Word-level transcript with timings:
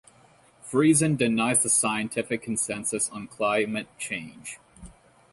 Friesen 0.67 1.15
denies 1.15 1.61
the 1.61 1.69
scientific 1.69 2.41
consensus 2.41 3.07
on 3.11 3.27
climate 3.27 3.85
change. 3.99 4.57